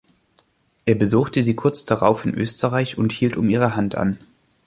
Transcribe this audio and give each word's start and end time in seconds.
Er 0.87 0.95
besuchte 0.95 1.43
sie 1.43 1.55
kurz 1.55 1.85
darauf 1.85 2.25
in 2.25 2.33
Österreich 2.33 2.97
und 2.97 3.11
hielt 3.11 3.37
um 3.37 3.51
ihre 3.51 3.75
Hand 3.75 3.93
an. 3.93 4.17